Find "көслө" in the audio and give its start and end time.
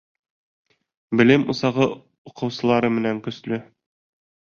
3.29-3.61